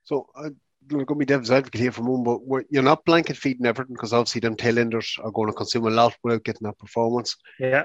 So 0.05 0.29
uh, 0.37 0.51
going 0.89 1.07
to 1.07 1.15
be 1.15 1.25
devil's 1.25 1.51
advocate 1.51 1.81
here 1.81 1.93
for 1.93 2.03
a 2.03 2.05
moment, 2.05 2.43
but 2.49 2.65
you're 2.71 2.83
not 2.83 3.05
blanket 3.05 3.37
feeding 3.37 3.67
everything 3.67 3.95
because 3.95 4.13
obviously 4.13 4.41
them 4.41 4.57
tail 4.57 4.79
enders 4.79 5.17
are 5.23 5.31
going 5.31 5.49
to 5.49 5.55
consume 5.55 5.87
a 5.87 5.91
lot 5.91 6.17
without 6.23 6.45
getting 6.45 6.67
that 6.67 6.79
performance. 6.79 7.37
Yeah. 7.59 7.85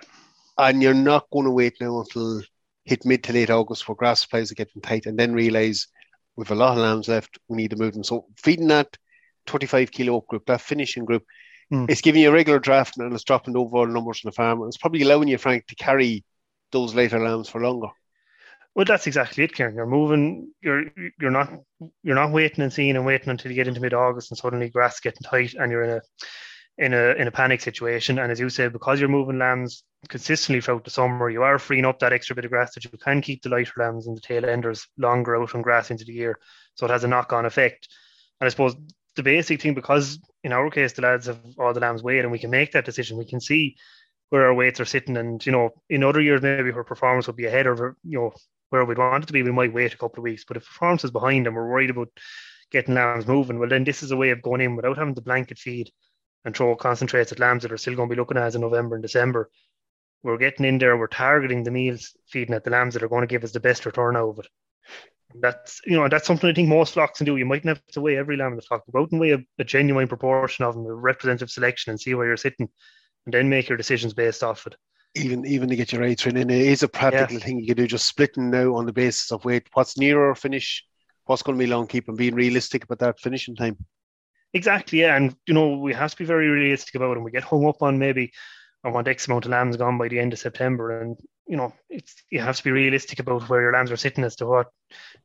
And 0.58 0.82
you're 0.82 0.94
not 0.94 1.30
going 1.32 1.46
to 1.46 1.52
wait 1.52 1.76
now 1.82 2.00
until 2.00 2.42
hit 2.86 3.06
mid 3.06 3.24
to 3.24 3.34
late 3.34 3.50
August 3.50 3.84
for 3.84 3.96
grass 3.96 4.22
supplies 4.22 4.52
are 4.52 4.56
getting 4.56 4.82
tight 4.82 5.06
and 5.06 5.18
then 5.18 5.34
realize 5.34 5.88
with 6.36 6.52
a 6.52 6.56
lot 6.56 6.74
of 6.74 6.80
lambs 6.80 7.08
left, 7.08 7.38
we 7.48 7.58
need 7.58 7.72
to 7.72 7.78
move 7.78 7.94
them. 7.94 8.04
So 8.04 8.26
feeding 8.38 8.68
that 8.68 8.98
25 9.48 9.92
kilo 9.92 10.18
up 10.18 10.28
group, 10.28 10.46
that 10.48 10.62
finishing 10.62 11.06
group, 11.06 11.24
mm. 11.72 11.90
it's 11.90 12.02
giving 12.02 12.22
you 12.22 12.30
a 12.30 12.34
regular 12.34 12.60
draft 12.60 12.98
and 12.98 13.14
it's 13.14 13.24
dropping 13.24 13.54
the 13.54 13.60
overall 13.60 13.88
numbers 13.88 14.22
on 14.24 14.30
the 14.30 14.32
farm. 14.32 14.62
And 14.62 14.70
it's 14.70 14.78
probably 14.78 15.02
allowing 15.02 15.28
you, 15.28 15.38
Frank, 15.38 15.68
to 15.68 15.76
carry 15.76 16.24
those 16.72 16.96
later 16.96 17.20
lambs 17.20 17.50
for 17.50 17.62
longer. 17.62 17.90
Well, 18.76 18.86
that's 18.86 19.08
exactly 19.08 19.44
it, 19.44 19.54
Kieran. 19.54 19.76
You're 19.76 19.86
moving. 19.86 20.54
You're 20.62 20.86
you're 21.20 21.32
not 21.32 21.52
you're 22.04 22.16
not 22.16 22.32
waiting 22.32 22.64
and 22.64 22.72
seeing 22.72 22.96
and 22.96 23.06
waiting 23.06 23.30
until 23.30 23.52
you 23.52 23.56
get 23.56 23.68
into 23.68 23.82
mid 23.82 23.94
August 23.94 24.32
and 24.32 24.38
suddenly 24.38 24.70
grass 24.70 25.00
getting 25.02 25.24
tight 25.24 25.54
and 25.56 25.72
you're 25.72 25.84
in 25.84 25.90
a 25.90 26.02
in 26.78 26.94
a 26.94 27.10
in 27.22 27.28
a 27.28 27.32
panic 27.32 27.60
situation. 27.60 28.18
And 28.18 28.32
as 28.32 28.40
you 28.40 28.50
said, 28.50 28.72
because 28.72 29.00
you're 29.00 29.10
moving 29.10 29.40
lambs 29.40 29.84
consistently 30.08 30.62
throughout 30.62 30.86
the 30.86 30.90
summer, 30.90 31.30
you 31.30 31.44
are 31.44 31.60
freeing 31.60 31.86
up 31.86 32.00
that 32.00 32.14
extra 32.14 32.36
bit 32.36 32.46
of 32.46 32.52
grass 32.52 32.74
that 32.76 32.86
you 32.86 32.92
can 32.98 33.22
keep 33.22 33.42
the 33.42 33.50
lighter 33.50 33.74
lambs 33.78 34.08
and 34.08 34.16
the 34.16 34.22
tail 34.22 34.46
enders 34.46 34.88
longer 34.98 35.36
out 35.36 35.54
on 35.54 35.62
grass 35.62 35.92
into 35.92 36.06
the 36.06 36.14
year. 36.14 36.40
So 36.76 36.86
it 36.86 36.92
has 36.92 37.04
a 37.04 37.10
knock 37.10 37.34
on 37.34 37.46
effect. 37.46 37.90
And 38.40 38.46
I 38.46 38.50
suppose 38.50 38.76
the 39.18 39.24
basic 39.24 39.62
thing 39.62 39.74
because 39.74 40.18
in 40.46 40.54
our 40.54 40.70
case 40.70 40.94
the 40.94 41.02
lads 41.02 41.28
have 41.28 41.40
all 41.60 41.74
the 41.74 41.82
lambs 41.82 42.04
weighed 42.04 42.24
and 42.24 42.32
we 42.32 42.40
can 42.40 42.50
make 42.50 42.72
that 42.72 42.86
decision. 42.86 43.18
We 43.18 43.26
can 43.26 43.42
see 43.42 43.76
where 44.30 44.46
our 44.46 44.54
weights 44.54 44.80
are 44.80 44.86
sitting, 44.86 45.18
and 45.18 45.46
you 45.46 45.52
know, 45.52 45.72
in 45.90 46.06
other 46.06 46.22
years 46.22 46.42
maybe 46.42 46.72
her 46.72 46.86
performance 46.86 47.28
will 47.28 47.34
be 47.34 47.48
ahead 47.48 47.68
of 47.68 47.80
you 47.80 48.18
know 48.18 48.34
where 48.72 48.84
we'd 48.84 48.98
want 48.98 49.24
it 49.24 49.28
to 49.28 49.34
be, 49.34 49.44
we 49.44 49.52
might 49.52 49.74
wait 49.74 49.94
a 49.94 49.98
couple 49.98 50.20
of 50.20 50.24
weeks. 50.24 50.44
But 50.48 50.58
if 50.58 50.66
performance 50.66 51.04
is 51.04 51.12
behind 51.12 51.46
and 51.46 51.56
we're 51.56 51.70
worried 51.70 51.92
about 51.92 52.10
getting 52.72 52.96
lambs 52.96 53.28
moving, 53.28 53.60
well 53.60 53.70
then 53.70 53.84
this 53.84 54.02
is 54.02 54.12
a 54.12 54.18
way 54.18 54.32
of 54.32 54.42
going 54.42 54.62
in 54.62 54.76
without 54.76 54.98
having 54.98 55.16
to 55.16 55.22
blanket 55.22 55.60
feed 55.60 55.92
and 56.44 56.56
throw 56.56 56.76
concentrates 56.76 57.32
at 57.32 57.40
lambs 57.40 57.64
that 57.64 57.72
are 57.72 57.78
still 57.78 57.96
going 57.96 58.10
to 58.10 58.16
be 58.16 58.20
looking 58.20 58.38
at 58.38 58.44
as 58.44 58.56
in 58.56 58.62
November 58.62 58.96
and 58.96 59.04
December. 59.04 59.50
We're 60.24 60.38
getting 60.38 60.66
in 60.66 60.78
there, 60.78 60.98
we're 60.98 61.08
targeting 61.08 61.64
the 61.64 61.72
meals 61.72 62.16
feeding 62.28 62.56
at 62.56 62.64
the 62.64 62.72
lambs 62.72 62.94
that 62.96 63.04
are 63.04 63.10
going 63.10 63.22
to 63.22 63.28
give 63.28 63.44
us 63.44 63.52
the 63.52 63.60
best 63.60 63.86
return 63.86 64.16
out 64.16 64.30
of 64.30 64.40
it 64.40 64.48
that's 65.40 65.82
you 65.86 65.96
know 65.96 66.08
that's 66.08 66.28
something 66.28 66.50
I 66.50 66.54
think 66.54 66.68
most 66.68 66.94
flocks 66.94 67.20
can 67.20 67.26
do. 67.26 67.38
You 67.38 67.46
mightn't 67.46 67.70
have 67.70 67.86
to 67.94 68.02
weigh 68.02 68.18
every 68.18 68.38
lamb 68.38 68.54
in 68.54 68.56
the 68.58 68.62
flock, 68.62 68.84
but 68.88 69.00
out 69.00 69.12
and 69.12 69.20
weigh 69.20 69.32
a, 69.32 69.40
a, 69.60 69.64
genuine 69.64 70.08
proportion 70.08 70.66
of 70.66 70.76
them, 70.76 70.86
a 70.86 70.94
representative 70.94 71.50
selection, 71.50 71.92
and 71.92 72.00
see 72.00 72.14
where 72.14 72.28
you're 72.28 72.38
sitting, 72.38 72.70
and 73.26 73.34
then 73.34 73.50
make 73.50 73.70
your 73.70 73.78
decisions 73.78 74.14
based 74.14 74.44
off 74.44 74.68
it. 74.68 74.76
Even 75.16 75.46
even 75.46 75.68
to 75.70 75.76
get 75.76 75.92
your 75.92 76.02
rates 76.02 76.26
in, 76.26 76.38
it 76.38 76.50
is 76.50 76.84
a 76.84 76.88
practical 76.88 77.38
yeah. 77.38 77.44
thing 77.44 77.60
you 77.60 77.68
can 77.68 77.76
do. 77.76 77.88
Just 77.88 78.08
splitting 78.08 78.50
now 78.50 78.76
on 78.76 78.86
the 78.86 78.94
basis 78.94 79.32
of 79.32 79.44
weight, 79.44 79.68
what's 79.74 79.98
nearer 79.98 80.34
finish, 80.36 80.86
what's 81.26 81.44
going 81.44 81.58
to 81.58 81.64
be 81.64 81.70
long 81.70 81.88
keep, 81.88 82.08
and 82.08 82.18
being 82.18 82.36
realistic 82.36 82.86
about 82.86 83.00
that 83.00 83.20
finishing 83.20 83.56
time. 83.56 83.78
Exactly, 84.54 85.02
yeah, 85.02 85.18
and 85.18 85.36
you 85.46 85.54
know 85.54 85.78
we 85.78 85.94
have 85.94 86.12
to 86.12 86.18
be 86.18 86.26
very 86.26 86.48
realistic 86.48 86.96
about 86.96 87.12
it. 87.12 87.18
And 87.18 87.26
we 87.26 87.32
get 87.32 87.44
hung 87.44 87.66
up 87.66 87.82
on 87.82 88.00
maybe 88.00 88.32
I 88.84 88.90
want 88.90 89.08
X 89.08 89.28
amount 89.28 89.46
of 89.46 89.52
lambs 89.52 89.78
gone 89.78 89.98
by 89.98 90.08
the 90.08 90.20
end 90.20 90.34
of 90.34 90.40
September, 90.40 91.02
and 91.02 91.18
you 91.48 91.58
know, 91.58 91.74
it's 91.90 92.16
you 92.30 92.40
have 92.40 92.56
to 92.58 92.64
be 92.64 92.72
realistic 92.72 93.20
about 93.20 93.50
where 93.50 93.62
your 93.62 93.74
lambs 93.74 93.92
are 93.92 93.98
sitting 93.98 94.24
as 94.24 94.38
to 94.38 94.46
what 94.46 94.68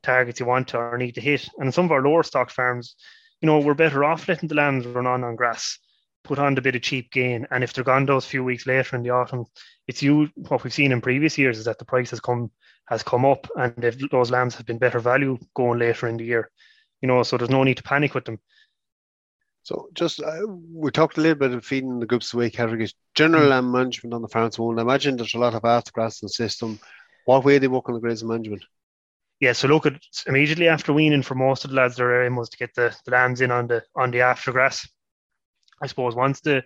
targets 0.03 0.39
you 0.39 0.45
want 0.45 0.67
to 0.69 0.77
or 0.77 0.97
need 0.97 1.15
to 1.15 1.21
hit. 1.21 1.47
And 1.57 1.73
some 1.73 1.85
of 1.85 1.91
our 1.91 2.01
lower 2.01 2.23
stock 2.23 2.49
farms, 2.49 2.95
you 3.41 3.45
know, 3.47 3.59
we're 3.59 3.73
better 3.73 4.03
off 4.03 4.27
letting 4.27 4.49
the 4.49 4.55
lambs 4.55 4.85
run 4.85 5.07
on 5.07 5.23
on 5.23 5.35
grass, 5.35 5.79
put 6.27 6.39
on 6.39 6.57
a 6.57 6.61
bit 6.61 6.75
of 6.75 6.81
cheap 6.81 7.11
gain, 7.11 7.47
and 7.51 7.63
if 7.63 7.73
they're 7.73 7.83
gone 7.83 8.05
those 8.05 8.25
few 8.25 8.43
weeks 8.43 8.67
later 8.67 8.95
in 8.95 9.03
the 9.03 9.11
autumn, 9.11 9.45
it's 9.87 10.03
you. 10.03 10.29
What 10.35 10.63
we've 10.63 10.73
seen 10.73 10.91
in 10.91 11.01
previous 11.01 11.37
years 11.37 11.57
is 11.57 11.65
that 11.65 11.79
the 11.79 11.85
price 11.85 12.09
has 12.11 12.19
come 12.19 12.51
has 12.87 13.03
come 13.03 13.25
up, 13.25 13.47
and 13.55 13.83
if 13.83 13.97
those 14.09 14.31
lambs 14.31 14.55
have 14.55 14.65
been 14.65 14.77
better 14.77 14.99
value 14.99 15.37
going 15.55 15.79
later 15.79 16.07
in 16.07 16.17
the 16.17 16.25
year. 16.25 16.51
You 17.01 17.07
know, 17.07 17.23
so 17.23 17.37
there's 17.37 17.49
no 17.49 17.63
need 17.63 17.77
to 17.77 17.83
panic 17.83 18.13
with 18.13 18.25
them. 18.25 18.39
So 19.63 19.89
just 19.93 20.21
uh, 20.21 20.47
we 20.47 20.91
talked 20.91 21.17
a 21.17 21.21
little 21.21 21.37
bit 21.37 21.53
of 21.53 21.65
feeding 21.65 21.99
the 21.99 22.05
groups 22.05 22.33
away 22.33 22.49
categories. 22.49 22.93
General 23.15 23.47
land 23.47 23.71
management 23.71 24.13
on 24.13 24.21
the 24.21 24.29
farms 24.29 24.57
one. 24.57 24.79
I 24.79 24.81
imagine 24.81 25.17
there's 25.17 25.33
a 25.33 25.39
lot 25.39 25.55
of 25.55 25.63
aftergrass 25.63 26.21
in 26.21 26.27
the 26.27 26.29
system. 26.29 26.79
What 27.25 27.43
way 27.43 27.57
they 27.57 27.67
work 27.67 27.89
on 27.89 27.95
the 27.95 27.99
grazing 27.99 28.29
management? 28.29 28.63
Yeah, 29.39 29.53
so 29.53 29.67
look 29.67 29.85
at 29.85 30.01
immediately 30.25 30.67
after 30.67 30.93
weaning 30.93 31.21
for 31.21 31.35
most 31.35 31.63
of 31.63 31.71
the 31.71 31.75
lads, 31.75 31.97
their 31.97 32.25
aim 32.25 32.35
was 32.35 32.49
to 32.49 32.57
get 32.57 32.73
the, 32.73 32.95
the 33.05 33.11
lambs 33.11 33.41
in 33.41 33.51
on 33.51 33.67
the 33.67 33.83
on 33.95 34.09
the 34.09 34.19
aftergrass. 34.19 34.87
I 35.81 35.87
suppose 35.87 36.15
once 36.15 36.39
the 36.41 36.63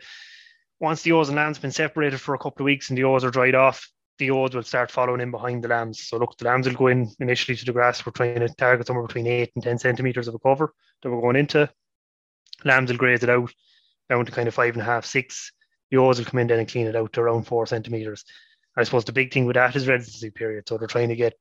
once 0.80 1.04
the 1.04 1.10
ewes 1.10 1.30
and 1.30 1.36
lambs 1.36 1.60
been 1.60 1.72
separated 1.72 2.20
for 2.20 2.34
a 2.34 2.40
couple 2.40 2.64
of 2.64 2.66
weeks 2.66 2.90
and 2.90 2.98
the 2.98 3.02
ewes 3.02 3.24
are 3.24 3.30
dried 3.30 3.56
off, 3.56 3.88
the 4.18 4.26
ewes 4.26 4.56
will 4.56 4.64
start 4.64 4.90
following 4.90 5.22
in 5.22 5.32
behind 5.32 5.64
the 5.64 5.68
lambs. 5.68 6.02
So 6.08 6.18
look, 6.18 6.38
the 6.38 6.46
lambs 6.46 6.68
will 6.68 6.76
go 6.76 6.88
in 6.88 7.12
initially 7.20 7.56
to 7.56 7.66
the 7.66 7.74
grass. 7.74 8.06
We're 8.06 8.14
trying 8.14 8.40
to 8.40 8.50
target 8.50 8.88
somewhere 8.88 9.06
between 9.06 9.28
eight 9.28 9.52
and 9.56 9.64
ten 9.64 9.78
centimeters 9.78 10.28
of 10.28 10.36
a 10.36 10.40
cover 10.40 10.74
that 11.02 11.12
we're 11.12 11.22
going 11.22 11.36
into. 11.36 11.70
Lambs 12.64 12.90
will 12.90 12.98
graze 12.98 13.24
it 13.24 13.30
out 13.30 13.54
down 14.10 14.26
to 14.26 14.32
kind 14.32 14.48
of 14.48 14.54
five 14.54 14.74
and 14.74 14.82
a 14.82 14.86
half, 14.86 15.06
six. 15.06 15.52
The 15.90 15.98
ewes 15.98 16.18
will 16.18 16.26
come 16.26 16.40
in 16.40 16.48
then 16.48 16.60
and 16.60 16.68
clean 16.68 16.88
it 16.88 16.96
out 16.96 17.14
to 17.14 17.22
around 17.22 17.44
four 17.44 17.66
centimeters. 17.66 18.26
I 18.76 18.84
suppose 18.84 19.06
the 19.06 19.12
big 19.12 19.34
thing 19.34 19.46
with 19.46 19.56
that 19.56 19.76
is 19.76 19.88
residency 19.88 20.32
period. 20.32 20.68
So 20.68 20.78
they're 20.78 20.88
trying 20.88 21.10
to 21.10 21.16
get 21.16 21.34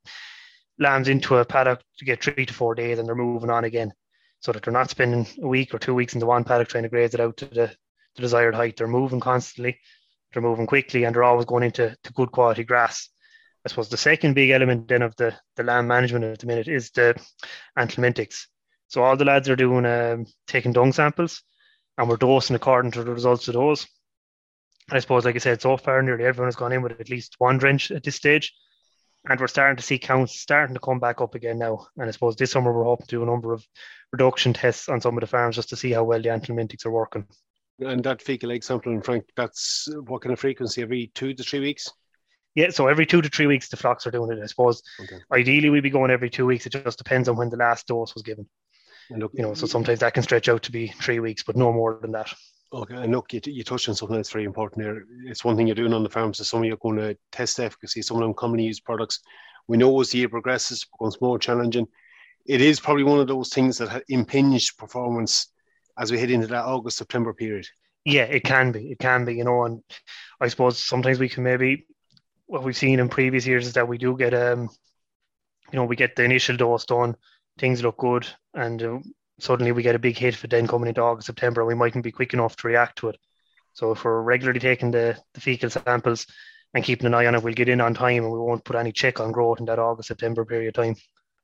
lambs 0.79 1.09
into 1.09 1.37
a 1.37 1.45
paddock 1.45 1.83
to 1.99 2.05
get 2.05 2.23
three 2.23 2.47
to 2.47 2.55
four 2.55 2.75
days 2.75 2.99
and 2.99 3.07
they're 3.07 3.15
moving 3.15 3.51
on 3.51 3.65
again. 3.65 3.93
So 4.41 4.53
that 4.53 4.63
they're 4.63 4.73
not 4.73 4.91
spending 4.91 5.27
a 5.43 5.47
week 5.47 5.75
or 5.75 5.79
two 5.79 5.95
weeks 5.95 6.15
in 6.15 6.21
the 6.21 6.27
one 6.27 6.45
paddock 6.45 6.69
trying 6.69 6.85
to 6.85 6.89
graze 6.89 7.15
it 7.15 7.21
out 7.21 7.37
to 7.39 7.45
the, 7.47 7.71
the 8.17 8.23
desired 8.23 8.55
height. 8.55 8.77
They're 8.77 8.89
moving 8.89 9.21
constantly, 9.21 9.79
they're 10.33 10.43
moving 10.43 10.67
quickly, 10.67 11.05
and 11.05 11.15
they're 11.15 11.25
always 11.25 11.45
going 11.45 11.65
into 11.65 11.95
to 12.03 12.13
good 12.13 12.33
quality 12.33 12.65
grass. 12.65 13.11
I 13.65 13.69
suppose 13.69 13.91
the 13.91 13.99
second 13.99 14.35
big 14.35 14.51
element 14.51 14.89
then 14.89 15.03
of 15.03 15.15
the, 15.17 15.35
the 15.57 15.63
land 15.63 15.87
management 15.87 16.25
at 16.25 16.39
the 16.39 16.47
minute 16.47 16.69
is 16.69 16.91
the 16.91 17.21
anthelmintics. 17.79 18.47
So 18.89 19.03
all 19.03 19.17
the 19.17 19.27
lads 19.27 19.49
are 19.51 19.57
doing 19.57 19.85
um, 19.85 20.25
taking 20.47 20.73
dung 20.73 20.93
samples, 20.93 21.43
and 21.99 22.09
we're 22.09 22.17
dosing 22.17 22.57
according 22.57 22.93
to 22.93 23.05
the 23.05 23.13
results 23.13 23.47
of 23.49 23.55
those. 23.55 23.87
I 24.91 24.99
suppose, 24.99 25.27
like 25.27 25.37
I 25.37 25.39
said, 25.39 25.61
so 25.61 25.77
far 25.77 26.03
nearly 26.03 26.25
everyone 26.25 26.49
has 26.49 26.57
gone 26.57 26.73
in 26.73 26.83
with 26.83 26.99
at 26.99 27.11
least 27.11 27.37
one 27.39 27.59
drench 27.59 27.91
at 27.91 28.03
this 28.03 28.17
stage, 28.17 28.55
and 29.29 29.39
we're 29.39 29.49
starting 29.49 29.77
to 29.77 29.83
see 29.83 29.99
counts 29.99 30.39
starting 30.39 30.75
to 30.75 30.81
come 30.81 30.99
back 30.99 31.21
up 31.21 31.35
again 31.35 31.59
now. 31.59 31.87
And 31.97 32.09
I 32.09 32.11
suppose 32.11 32.37
this 32.37 32.51
summer 32.51 32.73
we're 32.73 32.85
hoping 32.85 33.07
to 33.07 33.17
do 33.17 33.23
a 33.23 33.27
number 33.27 33.53
of 33.53 33.67
reduction 34.13 34.53
tests 34.53 34.89
on 34.89 35.01
some 35.01 35.17
of 35.17 35.21
the 35.21 35.27
farms 35.27 35.57
just 35.57 35.69
to 35.71 35.77
see 35.77 35.93
how 35.93 36.05
well 36.05 36.23
the 36.23 36.29
anthelmintics 36.29 36.87
are 36.87 36.91
working. 36.91 37.27
And 37.81 38.03
that 38.05 38.23
fecal 38.23 38.53
egg 38.53 38.63
sampling, 38.63 39.03
Frank, 39.03 39.25
that's 39.37 39.89
what 40.07 40.23
kind 40.23 40.33
of 40.33 40.41
frequency? 40.41 40.83
Every 40.83 41.11
two 41.15 41.35
to 41.35 41.43
three 41.43 41.61
weeks? 41.61 41.91
Yeah, 42.55 42.71
so 42.71 42.89
every 42.89 43.07
two 43.07 43.23
to 43.23 43.29
three 43.29 43.47
weeks 43.47 43.69
the 43.69 43.77
flocks 43.77 44.07
are 44.07 44.11
doing 44.11 44.37
it. 44.37 44.43
I 44.43 44.47
suppose 44.47 44.83
okay. 45.01 45.19
ideally 45.33 45.71
we'd 45.71 45.83
be 45.83 45.91
going 45.91 46.11
every 46.11 46.31
two 46.31 46.47
weeks. 46.47 46.67
It 46.67 46.73
just 46.73 46.99
depends 46.99 47.29
on 47.29 47.37
when 47.37 47.49
the 47.49 47.57
last 47.57 47.87
dose 47.87 48.15
was 48.15 48.23
given. 48.23 48.47
Look, 49.11 49.33
you 49.35 49.43
know, 49.43 49.55
so 49.55 49.67
sometimes 49.67 50.01
that 50.01 50.15
can 50.15 50.23
stretch 50.23 50.49
out 50.49 50.63
to 50.65 50.73
be 50.73 50.89
three 50.89 51.19
weeks, 51.19 51.43
but 51.43 51.57
no 51.57 51.73
more 51.73 51.99
than 52.01 52.13
that. 52.13 52.33
Okay, 52.73 52.95
and 52.95 53.13
look, 53.13 53.33
you, 53.33 53.41
you 53.47 53.65
touched 53.65 53.89
on 53.89 53.97
something 53.97 54.17
that's 54.17 54.31
very 54.31 54.45
important 54.45 54.85
here. 54.85 55.05
It's 55.27 55.45
one 55.45 55.57
thing 55.57 55.67
you're 55.67 55.75
doing 55.75 55.93
on 55.93 56.05
the 56.05 56.09
farms 56.09 56.39
is 56.39 56.49
some 56.49 56.61
of 56.61 56.67
you 56.67 56.75
are 56.75 56.77
going 56.77 56.97
to 56.99 57.17
test 57.33 57.59
efficacy. 57.59 58.01
Some 58.01 58.19
of 58.19 58.23
them 58.23 58.35
commonly 58.35 58.65
used 58.65 58.85
products. 58.85 59.21
We 59.67 59.77
know 59.77 60.01
as 60.01 60.11
the 60.11 60.19
year 60.19 60.29
progresses, 60.29 60.83
it 60.83 60.89
becomes 60.97 61.21
more 61.21 61.39
challenging. 61.39 61.89
It 62.47 62.61
is 62.61 62.79
probably 62.79 63.05
one 63.05 63.19
of 63.19 63.27
those 63.27 63.51
things 63.53 63.79
that 63.79 64.05
impinge 64.09 64.77
performance 64.77 65.49
as 65.99 66.13
we 66.13 66.19
head 66.19 66.31
into 66.31 66.47
that 66.49 66.65
August 66.65 66.99
September 66.99 67.35
period. 67.35 67.67
Yeah, 68.05 68.23
it 68.23 68.45
can 68.45 68.73
be. 68.73 68.91
It 68.93 68.99
can 68.99 69.25
be, 69.25 69.35
you 69.35 69.45
know, 69.45 69.65
and 69.65 69.83
I 70.41 70.49
suppose 70.49 70.79
sometimes 70.79 71.19
we 71.19 71.29
can 71.29 71.43
maybe 71.43 71.87
what 72.47 72.63
we've 72.63 72.77
seen 72.77 73.01
in 73.01 73.09
previous 73.09 73.47
years 73.47 73.67
is 73.67 73.75
that 73.75 73.89
we 73.89 73.99
do 73.99 74.17
get 74.17 74.33
um, 74.33 74.69
you 75.73 75.77
know, 75.77 75.85
we 75.85 75.97
get 75.97 76.17
the 76.17 76.25
initial 76.25 76.57
dose 76.57 76.85
done 76.85 77.17
things 77.59 77.83
look 77.83 77.99
good, 77.99 78.27
and 78.55 78.83
uh, 78.83 78.99
suddenly 79.43 79.73
we 79.73 79.83
get 79.83 79.95
a 79.95 80.01
big 80.01 80.17
hit 80.17 80.35
for 80.35 80.47
then 80.47 80.67
coming 80.67 80.89
into 80.89 81.03
August, 81.03 81.27
September, 81.27 81.61
and 81.61 81.69
we 81.69 81.75
mightn't 81.75 82.05
be 82.05 82.13
quick 82.13 82.35
enough 82.35 82.57
to 82.57 82.69
react 82.69 82.99
to 82.99 83.09
it. 83.09 83.19
So 83.73 83.93
if 83.93 84.05
we're 84.05 84.23
regularly 84.23 84.61
taking 84.61 84.91
the, 84.91 85.17
the 85.35 85.41
fecal 85.41 85.71
samples 85.71 86.27
and 86.75 86.85
keeping 86.85 87.07
an 87.07 87.15
eye 87.15 87.27
on 87.27 87.35
it, 87.35 87.43
we'll 87.43 87.55
get 87.55 87.69
in 87.69 87.81
on 87.81 87.95
time 87.95 88.25
and 88.25 88.33
we 88.33 88.39
won't 88.39 88.65
put 88.65 88.77
any 88.77 88.93
check 88.93 89.21
on 89.21 89.33
growth 89.33 89.61
in 89.61 89.67
that 89.67 89.79
August, 89.79 90.09
September 90.09 90.45
period 90.45 90.77
of 90.77 90.85
time. 90.85 90.97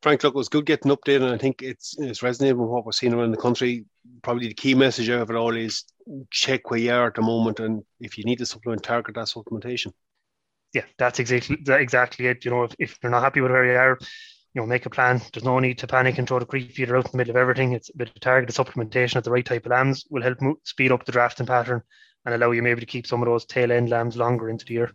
Frank, 0.02 0.22
look, 0.22 0.34
it 0.34 0.36
was 0.36 0.48
good 0.48 0.66
getting 0.66 0.92
updated, 0.92 1.22
and 1.22 1.34
I 1.34 1.38
think 1.38 1.62
it's 1.62 1.96
it's 1.98 2.22
resonating 2.22 2.58
with 2.58 2.68
what 2.68 2.84
we're 2.84 2.92
seeing 2.92 3.14
around 3.14 3.30
the 3.30 3.38
country. 3.38 3.86
Probably 4.22 4.48
the 4.48 4.54
key 4.54 4.74
message 4.74 5.08
of 5.08 5.30
it 5.30 5.36
all 5.36 5.56
is 5.56 5.84
check 6.30 6.70
where 6.70 6.78
you 6.78 6.92
are 6.92 7.06
at 7.06 7.14
the 7.14 7.22
moment, 7.22 7.60
and 7.60 7.82
if 7.98 8.18
you 8.18 8.24
need 8.24 8.38
to 8.38 8.46
supplement, 8.46 8.82
target 8.82 9.14
that 9.14 9.28
supplementation. 9.28 9.92
Yeah, 10.74 10.84
that's 10.98 11.18
exactly 11.18 11.58
exactly 11.66 12.26
it. 12.26 12.44
You 12.44 12.50
know, 12.50 12.64
if, 12.64 12.74
if 12.78 12.98
you're 13.02 13.10
not 13.10 13.22
happy 13.22 13.40
with 13.40 13.50
where 13.50 13.64
you 13.64 13.78
are, 13.78 13.98
you 14.56 14.62
know, 14.62 14.66
make 14.66 14.86
a 14.86 14.90
plan. 14.90 15.20
There's 15.34 15.44
no 15.44 15.58
need 15.58 15.76
to 15.78 15.86
panic 15.86 16.16
and 16.16 16.26
throw 16.26 16.38
the 16.38 16.46
creep 16.46 16.72
feeder 16.72 16.96
out 16.96 17.04
in 17.04 17.10
the 17.10 17.18
middle 17.18 17.32
of 17.32 17.36
everything. 17.36 17.72
It's 17.72 17.90
a 17.90 17.96
bit 17.96 18.08
of 18.08 18.18
targeted 18.20 18.56
supplementation 18.56 19.16
at 19.16 19.24
the 19.24 19.30
right 19.30 19.44
type 19.44 19.66
of 19.66 19.70
lambs 19.70 20.06
will 20.08 20.22
help 20.22 20.40
move, 20.40 20.56
speed 20.64 20.92
up 20.92 21.04
the 21.04 21.12
drafting 21.12 21.44
pattern 21.44 21.82
and 22.24 22.34
allow 22.34 22.52
you 22.52 22.62
maybe 22.62 22.80
to 22.80 22.86
keep 22.86 23.06
some 23.06 23.20
of 23.20 23.26
those 23.26 23.44
tail 23.44 23.70
end 23.70 23.90
lambs 23.90 24.16
longer 24.16 24.48
into 24.48 24.64
the 24.64 24.72
year. 24.72 24.92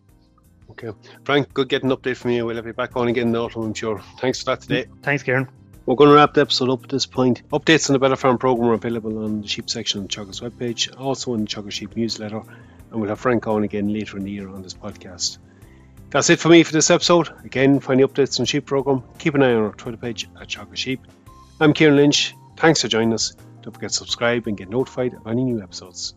Okay. 0.72 0.90
Frank, 1.26 1.54
good 1.54 1.70
getting 1.70 1.92
an 1.92 1.96
update 1.96 2.18
from 2.18 2.32
you. 2.32 2.44
We'll 2.44 2.56
have 2.56 2.66
you 2.66 2.74
back 2.74 2.96
on 2.96 3.08
again 3.08 3.28
in 3.28 3.34
the 3.34 3.40
autumn, 3.44 3.62
I'm 3.62 3.74
sure. 3.76 4.02
Thanks 4.20 4.40
for 4.40 4.46
that 4.46 4.62
today. 4.62 4.88
Thanks, 5.04 5.22
Kieran. 5.22 5.48
We're 5.86 5.96
going 5.96 6.10
to 6.10 6.16
wrap 6.16 6.34
the 6.34 6.42
episode 6.42 6.72
up 6.72 6.84
at 6.84 6.90
this 6.90 7.06
point. 7.06 7.48
Updates 7.50 7.88
on 7.88 7.94
the 7.94 8.00
Better 8.00 8.16
Farm 8.16 8.40
program 8.40 8.70
are 8.70 8.74
available 8.74 9.24
on 9.24 9.44
the 9.44 9.48
sheep 9.48 9.70
section 9.70 10.02
of 10.02 10.08
the 10.08 10.16
Teagasc 10.16 10.42
webpage, 10.42 11.00
also 11.00 11.36
in 11.36 11.42
the 11.42 11.48
Teagasc 11.48 11.72
Sheep 11.72 11.96
newsletter, 11.96 12.42
and 12.90 13.00
we'll 13.00 13.10
have 13.10 13.20
Frank 13.20 13.46
on 13.46 13.64
again 13.64 13.94
later 13.94 14.18
in 14.18 14.24
the 14.24 14.32
year 14.32 14.50
on 14.50 14.64
this 14.64 14.74
podcast. 14.74 15.38
That's 16.12 16.30
it 16.30 16.42
for 16.42 16.50
me 16.50 16.64
for 16.64 16.74
this 16.74 16.92
episode. 16.92 17.30
Again, 17.46 17.80
for 17.80 17.94
any 17.94 18.04
updates 18.04 18.38
on 18.38 18.46
Sheep 18.46 18.66
Program, 18.66 19.02
keep 19.18 19.34
an 19.34 19.44
eye 19.44 19.54
on 19.54 19.64
our 19.64 19.72
Twitter 19.72 19.96
page 19.96 20.28
at 20.42 20.50
Teagasc 20.50 20.76
Sheep. 20.76 21.00
I'm 21.62 21.72
Kieran 21.72 21.96
Lynch. 21.96 22.36
Thanks 22.58 22.82
for 22.82 22.90
joining 22.90 23.14
us. 23.14 23.34
Don't 23.62 23.72
forget 23.72 23.92
to 23.92 23.96
subscribe 23.96 24.46
and 24.46 24.58
get 24.58 24.70
notified 24.70 25.14
of 25.14 25.26
any 25.26 25.46
new 25.46 25.64
episodes. 25.64 26.14